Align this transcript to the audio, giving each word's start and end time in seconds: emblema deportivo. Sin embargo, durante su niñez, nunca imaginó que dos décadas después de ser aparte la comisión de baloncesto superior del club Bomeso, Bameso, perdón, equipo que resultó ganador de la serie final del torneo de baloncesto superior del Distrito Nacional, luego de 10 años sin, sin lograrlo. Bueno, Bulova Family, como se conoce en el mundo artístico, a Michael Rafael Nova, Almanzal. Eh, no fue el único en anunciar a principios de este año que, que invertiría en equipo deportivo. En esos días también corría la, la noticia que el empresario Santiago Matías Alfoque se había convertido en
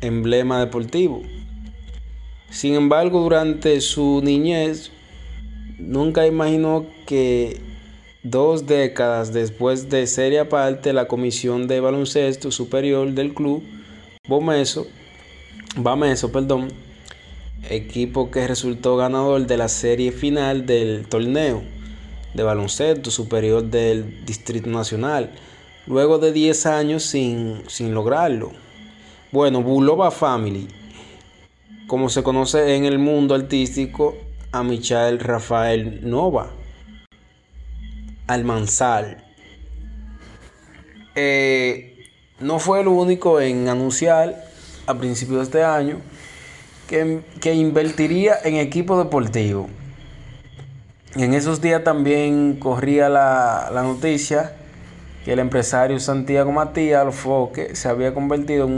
emblema 0.00 0.58
deportivo. 0.58 1.22
Sin 2.50 2.74
embargo, 2.74 3.20
durante 3.20 3.80
su 3.80 4.20
niñez, 4.22 4.90
nunca 5.78 6.26
imaginó 6.26 6.86
que 7.06 7.60
dos 8.24 8.66
décadas 8.66 9.32
después 9.32 9.88
de 9.90 10.06
ser 10.06 10.36
aparte 10.38 10.92
la 10.92 11.06
comisión 11.06 11.68
de 11.68 11.80
baloncesto 11.80 12.50
superior 12.50 13.12
del 13.12 13.32
club 13.32 13.62
Bomeso, 14.26 14.86
Bameso, 15.76 16.32
perdón, 16.32 16.68
equipo 17.70 18.30
que 18.30 18.46
resultó 18.48 18.96
ganador 18.96 19.46
de 19.46 19.56
la 19.56 19.68
serie 19.68 20.10
final 20.10 20.66
del 20.66 21.06
torneo 21.06 21.62
de 22.34 22.42
baloncesto 22.42 23.10
superior 23.10 23.64
del 23.64 24.24
Distrito 24.26 24.68
Nacional, 24.68 25.30
luego 25.88 26.18
de 26.18 26.32
10 26.32 26.66
años 26.66 27.02
sin, 27.02 27.62
sin 27.66 27.94
lograrlo. 27.94 28.52
Bueno, 29.32 29.62
Bulova 29.62 30.10
Family, 30.10 30.68
como 31.86 32.10
se 32.10 32.22
conoce 32.22 32.76
en 32.76 32.84
el 32.84 32.98
mundo 32.98 33.34
artístico, 33.34 34.16
a 34.52 34.62
Michael 34.62 35.18
Rafael 35.18 36.08
Nova, 36.08 36.50
Almanzal. 38.26 39.24
Eh, 41.14 42.06
no 42.40 42.58
fue 42.58 42.80
el 42.80 42.88
único 42.88 43.40
en 43.40 43.68
anunciar 43.68 44.44
a 44.86 44.94
principios 44.94 45.38
de 45.38 45.44
este 45.44 45.64
año 45.64 46.00
que, 46.86 47.20
que 47.40 47.54
invertiría 47.54 48.36
en 48.44 48.56
equipo 48.56 48.98
deportivo. 49.02 49.68
En 51.16 51.34
esos 51.34 51.60
días 51.60 51.82
también 51.82 52.56
corría 52.58 53.08
la, 53.08 53.70
la 53.72 53.82
noticia 53.82 54.52
que 55.24 55.32
el 55.32 55.38
empresario 55.38 55.98
Santiago 56.00 56.52
Matías 56.52 57.02
Alfoque 57.02 57.74
se 57.74 57.88
había 57.88 58.14
convertido 58.14 58.64
en 58.64 58.66